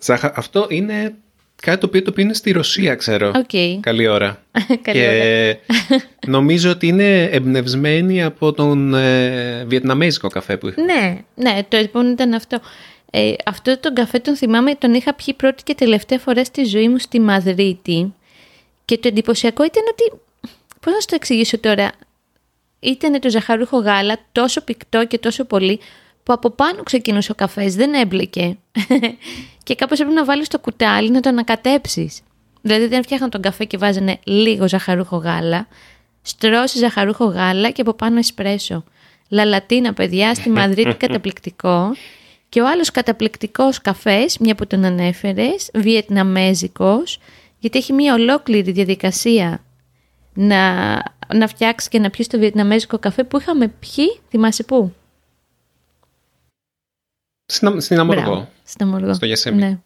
[0.00, 1.14] Ζαχα- Αυτό είναι
[1.62, 3.32] κάτι το οποίο το πίνεις στη Ρωσία, ξέρω.
[3.36, 3.80] Οκ.
[3.80, 4.42] Καλή ώρα.
[4.82, 5.56] Καλή και
[6.36, 10.82] νομίζω ότι είναι εμπνευσμένη από τον ε, βιετναμέζικο καφέ που είχα.
[10.82, 12.60] Ναι, ναι, το επόμενο ήταν αυτό.
[13.14, 16.88] Ε, αυτό τον καφέ τον θυμάμαι, τον είχα πιει πρώτη και τελευταία φορά στη ζωή
[16.88, 18.14] μου στη Μαδρίτη.
[18.84, 20.20] Και το εντυπωσιακό ήταν ότι.
[20.80, 21.92] Πώς να σου το εξηγήσω τώρα.
[22.80, 25.80] Ήταν το ζαχαρούχο γάλα τόσο πικτό και τόσο πολύ
[26.22, 28.56] που από πάνω ξεκινούσε ο καφές, δεν έμπλεκε.
[29.64, 32.20] και κάπως έπρεπε να βάλεις το κουτάλι να το ανακατέψεις.
[32.60, 35.66] Δηλαδή δεν φτιάχναν τον καφέ και βάζανε λίγο ζαχαρούχο γάλα,
[36.22, 38.84] στρώσει ζαχαρούχο γάλα και από πάνω εσπρέσο.
[39.28, 41.94] Λαλατίνα, παιδιά, στη Μαδρίτη καταπληκτικό.
[42.52, 47.18] Και ο άλλος καταπληκτικός καφές, μια που τον ανέφερες, βιετναμέζικος,
[47.58, 49.64] γιατί έχει μια ολόκληρη διαδικασία
[50.34, 50.92] να,
[51.34, 54.94] να φτιάξει και να πιει το βιετναμέζικο καφέ που είχαμε πιει, θυμάσαι πού;
[57.46, 58.22] Στην, στην Αμοργό.
[58.22, 59.14] Μπράβο, Στην Αμοργό.
[59.14, 59.58] Στο Γεσέμι.
[59.58, 59.78] Ναι.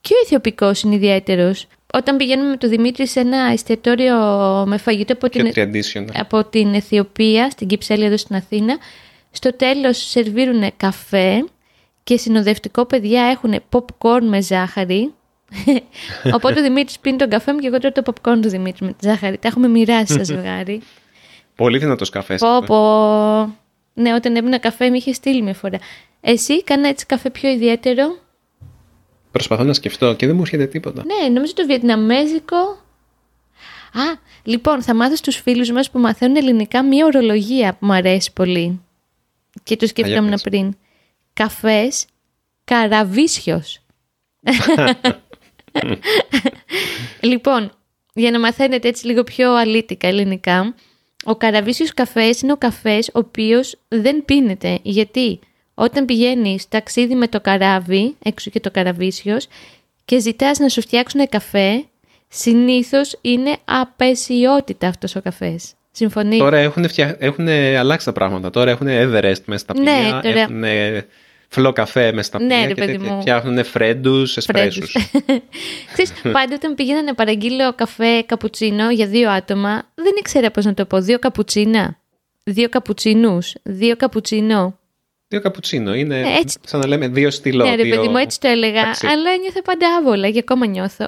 [0.00, 1.66] Και ο Αιθιοπικός είναι ιδιαίτερος.
[1.92, 4.16] Όταν πηγαίνουμε με τον Δημήτρη σε ένα εστιατόριο
[4.66, 6.10] με φαγητό από Πιο την, traditional.
[6.14, 8.78] από την Αιθιοπία, στην Κυψέλη εδώ στην Αθήνα,
[9.30, 11.44] στο τέλος σερβίρουν καφέ
[12.02, 15.12] και συνοδευτικό παιδιά έχουν popcorn με ζάχαρη.
[16.34, 18.92] Οπότε ο Δημήτρης πίνει τον καφέ μου και εγώ τρώω το popcorn του Δημήτρη με
[18.92, 19.38] τη ζάχαρη.
[19.38, 20.80] Τα έχουμε μοιράσει σαν ζευγάρι.
[21.56, 22.40] Πολύ δυνατός καφές.
[22.40, 23.56] πω πω.
[23.94, 25.78] Ναι, όταν έπαιρνα καφέ με είχε στείλει μια φορά.
[26.20, 28.16] Εσύ κάνα έτσι καφέ πιο ιδιαίτερο;
[29.30, 31.04] Προσπαθώ να σκεφτώ και δεν μου έρχεται τίποτα.
[31.04, 32.56] Ναι, νομίζω το βιετναμέζικο.
[33.92, 38.32] Α, λοιπόν, θα μάθω στους φίλους μας που μαθαίνουν ελληνικά μία ορολογία που μου αρέσει
[38.32, 38.80] πολύ.
[39.62, 40.42] Και το σκεφτόμουν πες.
[40.42, 40.76] πριν.
[41.32, 42.06] Καφές
[42.64, 43.80] καραβίσιος.
[47.30, 47.72] λοιπόν,
[48.14, 50.74] για να μαθαίνετε έτσι λίγο πιο αλήτικα ελληνικά,
[51.24, 54.78] ο καραβίσιος καφές είναι ο καφές ο οποίος δεν πίνεται.
[54.82, 55.38] Γιατί
[55.74, 59.46] όταν πηγαίνεις ταξίδι με το καράβι, έξω και το καραβίσιος,
[60.04, 61.84] και ζητάς να σου φτιάξουν καφέ,
[62.28, 65.74] συνήθως είναι απεσιότητα αυτός ο καφές.
[65.92, 66.38] Συμφωνεί.
[66.38, 67.16] Τώρα έχουν, φτια...
[67.18, 67.48] έχουν
[67.78, 68.50] αλλάξει τα πράγματα.
[68.50, 70.64] Τώρα έχουν Everest μέσα στα πλοία, Ναι, τώρα- έχουν
[71.48, 73.12] φλό καφέ μέσα στα Ναι, πλοία ρε και παιδί τέτοια.
[73.14, 73.20] μου.
[73.20, 74.96] φτιάχνουν φρέντους, εσπρέσους.
[75.92, 80.74] Ξέρεις, πάντα όταν πήγαινα να παραγγείλω καφέ καπουτσίνο για δύο άτομα, δεν ήξερα πώς να
[80.74, 81.00] το πω.
[81.00, 81.98] Δύο καπουτσίνα.
[82.44, 83.54] Δύο καπουτσίνους.
[83.62, 84.78] Δύο καπουτσίνο.
[85.28, 85.94] Δύο καπουτσίνο.
[85.94, 86.58] Είναι Ε, έτσι.
[86.66, 87.64] σαν να λέμε δύο στυλό.
[87.64, 87.96] ναι, ρε δύο...
[87.96, 88.82] παιδί μου, έτσι το έλεγα.
[88.82, 89.06] ταξί.
[89.06, 91.04] Αλλά νιώθω πάντα άβολα και ακόμα νιώθω.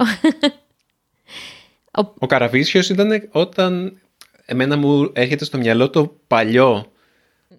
[1.99, 3.99] Ο- Ο Καραβίσιος ήταν όταν
[4.45, 6.93] εμένα μου έρχεται στο μυαλό το παλιό,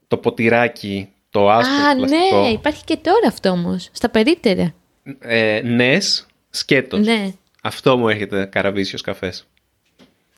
[0.07, 2.41] το ποτηράκι, το άσπρο Α, πλαστικό.
[2.41, 3.89] ναι, υπάρχει και τώρα αυτό όμως.
[3.91, 4.73] Στα περίπτερα.
[5.19, 6.99] Ε, νες, σκέτος.
[7.05, 7.31] Ναι.
[7.63, 9.47] Αυτό μου έρχεται Καραβίσιος καφές.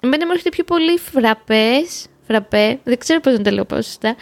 [0.02, 4.16] Εμένα μου έρχεται πιο πολύ φραπές, φραπέ, δεν ξέρω πώς να το λέω πώς σωστά,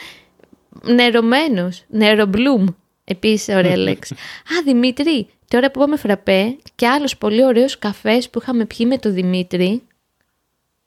[0.83, 2.65] νερωμένος, νερομπλουμ,
[3.03, 4.13] επίσης ωραία λέξη.
[4.13, 8.97] Α, Δημήτρη, τώρα που είπαμε φραπέ και άλλος πολύ ωραίος καφές που είχαμε πιει με
[8.97, 9.81] το Δημήτρη.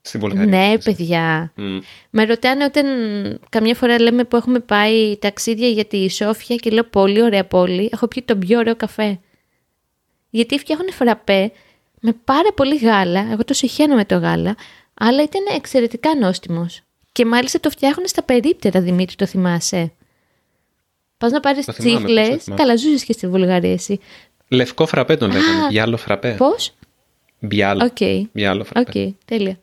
[0.07, 0.59] Στην Βουλγαρία.
[0.59, 1.53] Ναι, παιδιά.
[1.55, 1.79] Μμ.
[2.11, 2.87] Με ρωτάνε όταν
[3.49, 7.89] καμιά φορά λέμε που έχουμε πάει ταξίδια για τη Σόφια και λέω πολύ ωραία πόλη,
[7.93, 9.19] έχω πιει τον πιο ωραίο καφέ.
[10.31, 11.53] Γιατί φτιάχνουν φραπέ
[12.01, 14.57] με πάρα πολύ γάλα, εγώ το συχαίνω με το γάλα,
[14.95, 16.81] αλλά ήταν εξαιρετικά νόστιμος.
[17.13, 19.93] Και μάλιστα το φτιάχνουν στα περίπτερα, Δημήτρη, το θυμάσαι.
[21.19, 22.63] Πας να πάρεις Το θυμάμαι, πώς το τσίχλες, θυμάμαι.
[22.63, 24.01] καλά ζούσες και στη Βουλγαρία εσύ.
[24.49, 25.65] Λευκό φραπέ τον λέγανε.
[25.65, 26.35] Α, Бяло фрапе.
[26.39, 26.73] Πώς;
[27.39, 27.85] Бяло.
[27.85, 28.29] Οκ.
[28.33, 29.15] Бяло Οκ, фрапе.
[29.25, 29.59] τέλεια.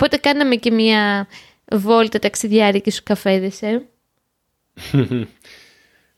[0.00, 1.26] Οπότε κάναμε και μια
[1.72, 3.82] βόλτα ταξιδιάρικη στους καφέδες, ε.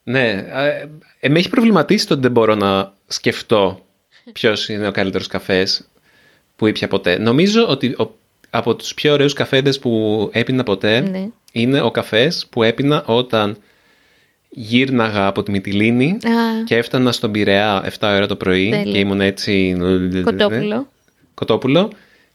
[0.02, 0.88] Ναι, ε,
[1.20, 3.86] ε, με έχει προβληματίσει το ότι δεν μπορώ να σκεφτώ
[4.32, 5.88] ποιος είναι ο καλύτερος καφές
[6.56, 7.18] που ήπια ποτέ.
[7.18, 8.14] Νομίζω ότι ο,
[8.50, 11.28] από τους πιο ωραίους καφέδες που έπινα ποτέ Ναι.
[11.52, 13.56] είναι ο καφές που έπινα όταν
[14.48, 18.92] γύρναγα από τη Μυτιλίνη Α, και έφτανα στον Πειραιά 7 ώρα το πρωί Τέλεια.
[18.92, 19.76] και ήμουν έτσι...
[20.24, 20.88] κοτόπουλο.
[21.34, 21.90] Κοτόπουλο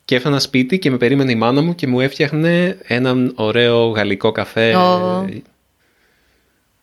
[0.05, 4.31] και έφτανα σπίτι και με περίμενε η μάνα μου και μου έφτιαχνε έναν ωραίο γαλλικό
[4.31, 5.27] καφέ Ω.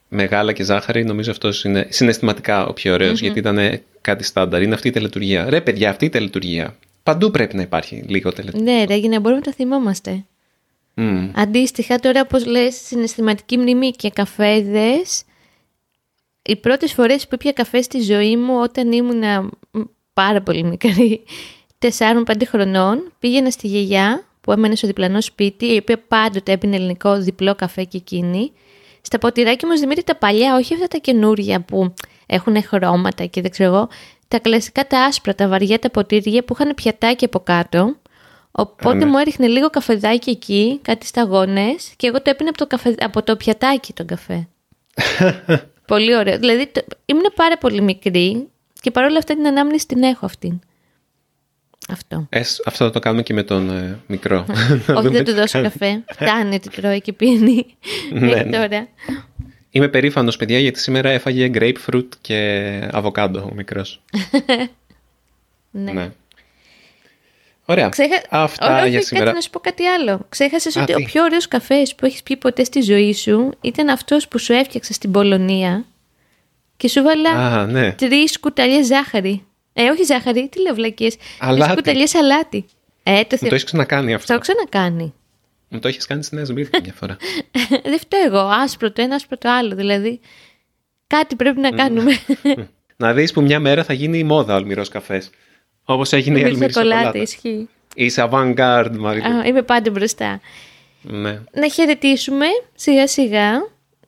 [0.09, 1.05] με γάλα και ζάχαρη.
[1.05, 4.63] Νομίζω αυτός είναι συναισθηματικά ο πιο ωραιος γιατί ήταν κάτι στάνταρ.
[4.63, 5.51] Είναι αυτή η τελετουργία.
[5.51, 6.77] Ρε παιδιά, αυτή η τελετουργία.
[7.03, 8.73] Παντού πρέπει να υπάρχει λίγο τελετουργία.
[8.73, 10.25] Ναι, ρε, για να μπορούμε να τα θυμόμαστε.
[10.95, 11.31] Μμ.
[11.35, 15.25] Αντίστοιχα, τώρα όπως λες, συναισθηματική μνήμη και καφέδες,
[16.43, 19.81] οι πρώτες φορές που ήπια καφέ στη ζωή μου όταν ήμουνα μ,
[20.13, 21.23] πάρα πολύ μικρή,
[21.83, 27.19] 4-5 χρονών, πήγαινα στη γιαγιά που έμενε στο διπλανό σπίτι, η οποία πάντοτε έπινε ελληνικό
[27.19, 28.53] διπλό καφέ και εκείνη.
[29.01, 31.95] Στα ποτηράκια μας Δημήτρη τα παλιά, όχι αυτά τα καινούρια που
[32.27, 33.89] έχουν χρώματα και δεν ξέρω εγώ,
[34.29, 37.97] τα κλασικά τα άσπρα, τα βαριά τα ποτήρια που είχαν πιατάκι από κάτω.
[38.51, 39.05] Οπότε ναι.
[39.05, 42.95] μου έριχνε λίγο καφεδάκι εκεί, κάτι σταγόνες και εγώ το έπινα από το, καφε...
[42.99, 44.49] από το πιατάκι τον καφέ.
[45.87, 46.39] πολύ ωραίο.
[46.39, 46.81] Δηλαδή το...
[47.05, 48.49] ήμουν πάρα πολύ μικρή
[48.81, 50.61] και παρόλα αυτά την ανάμνηση την έχω αυτήν.
[51.93, 52.27] Αυτό.
[52.29, 54.45] Ε, σ- αυτό θα το κάνουμε και με τον ε, μικρό.
[54.49, 55.69] Να Όχι, δούμε δεν τι του δώσω κάνει.
[55.69, 56.03] καφέ.
[56.15, 57.67] Φτάνει ότι τρώει και πίνει.
[58.13, 58.57] Ναι, Μέχρι ναι.
[58.59, 58.89] τώρα.
[59.71, 64.03] Είμαι περήφανος παιδιά γιατί σήμερα έφαγε grapefruit και αβοκάντο ο μικρός.
[65.75, 65.93] Ναι.
[65.93, 66.11] ναι.
[67.65, 67.89] Ωραία.
[67.89, 68.23] Ξέχα...
[68.31, 69.25] Αυτά Ωραία, για όχι, σήμερα.
[69.27, 70.27] Κάτι να σου πω κάτι άλλο.
[70.29, 73.51] Ξέχασες Α, ότι τι; ο πιο ωραίος καφές που έχεις πιει ποτέ στη ζωή σου
[73.61, 75.85] ήταν αυτός που σου έφτιαξα στην Πολωνία
[76.77, 77.93] και σου βάλα Α, ναι.
[77.93, 79.45] τρεις κουταλιές ζάχαρη.
[79.73, 81.17] Ε, όχι ζάχαρη, τι λέω βλακίες.
[81.17, 81.75] Τρει Αλάτι.
[81.75, 82.65] κουταλιέ αλάτι.
[83.03, 83.49] Ε, το Μου θεω...
[83.49, 84.27] το έχεις ξανακάνει αυτό.
[84.27, 85.15] Το έχω ξανακάνει.
[85.69, 87.17] Μου το έχεις κάνει στη Νέα Σμύρνη μια φορά.
[87.91, 88.39] Δεν φταίω εγώ.
[88.39, 89.75] Άσπρο το ένα, άσπρο το άλλο.
[89.75, 90.21] Δηλαδή,
[91.07, 92.13] κάτι πρέπει να κάνουμε.
[92.97, 95.31] Να δεις που μια μέρα θα γίνει η μόδα ο αλμυρός καφές.
[95.85, 97.19] Όπως έγινε η Με αλμυρή σοκολάτα, σοκολάτα.
[97.23, 97.69] ισχύει.
[97.95, 99.25] Είσαι avant-garde, Μαρίλη.
[99.27, 100.41] Α, είμαι πάντα μπροστά.
[101.03, 101.41] Ναι.
[101.53, 103.51] να χαιρετήσουμε σιγά σιγά.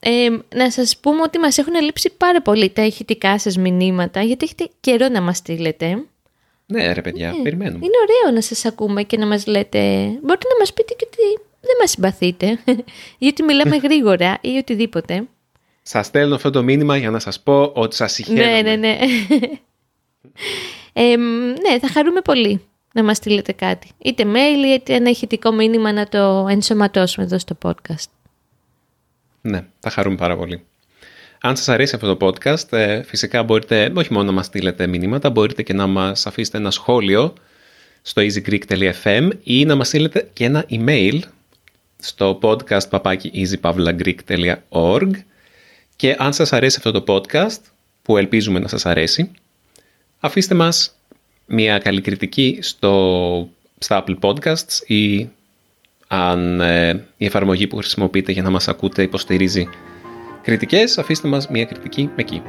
[0.07, 4.45] Ε, να σας πούμε ότι μας έχουν λείψει πάρα πολύ τα ηχητικά σας μηνύματα, γιατί
[4.45, 6.05] έχετε καιρό να μας στείλετε.
[6.67, 7.85] Ναι, ρε παιδιά, περιμένουμε.
[7.85, 9.79] Είναι ωραίο να σας ακούμε και να μας λέτε,
[10.23, 12.59] μπορείτε να μας πείτε και ότι δεν μας συμπαθείτε,
[13.25, 15.25] γιατί μιλάμε γρήγορα ή οτιδήποτε.
[15.83, 18.63] Σας στέλνω αυτό το μήνυμα για να σας πω ότι σας συγχαίρομαι.
[18.63, 18.99] ναι, ναι, ναι.
[20.93, 22.61] Ε, μ, ναι, θα χαρούμε πολύ
[22.93, 23.89] να μας στείλετε κάτι.
[23.99, 28.14] Είτε mail είτε ένα ηχητικό μήνυμα να το ενσωματώσουμε εδώ στο podcast.
[29.47, 30.63] Ναι, θα χαρούμε πάρα πολύ.
[31.41, 35.31] Αν σας αρέσει αυτό το podcast, ε, φυσικά μπορείτε όχι μόνο να μας στείλετε μηνύματα,
[35.31, 37.33] μπορείτε και να μας αφήσετε ένα σχόλιο
[38.03, 41.19] στο easygreek.fm ή να μας στείλετε και ένα email
[41.99, 45.11] στο podcast papaki easypavlagreek.org
[45.97, 47.61] και αν σας αρέσει αυτό το podcast,
[48.03, 49.31] που ελπίζουμε να σας αρέσει,
[50.21, 50.95] αφήστε μας
[51.47, 55.29] μια καλή κριτική στο, στα Apple Podcasts ή
[56.09, 59.69] αν ε, η εφαρμογή που χρησιμοποιείτε για να μας ακούτε υποστηρίζει
[60.43, 62.43] κριτικές, αφήστε μας μια κριτική εκεί.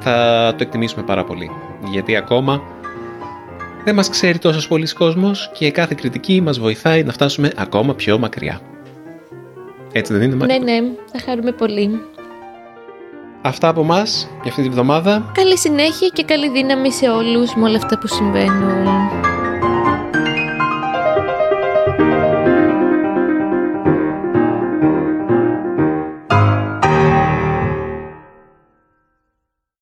[0.00, 1.50] Θα το εκτιμήσουμε πάρα πολύ,
[1.90, 2.62] γιατί ακόμα
[3.84, 8.18] δεν μας ξέρει τόσος πολλοί κόσμος και κάθε κριτική μας βοηθάει να φτάσουμε ακόμα πιο
[8.18, 8.60] μακριά.
[9.92, 12.00] Έτσι δεν είναι, Μάρκο; Ναι, ναι, θα χαρούμε πολύ.
[13.42, 14.02] Αυτά από εμά
[14.42, 15.30] για αυτή τη βδομάδα.
[15.34, 19.19] Καλή συνέχεια και καλή δύναμη σε όλους με όλα αυτά που συμβαίνουν.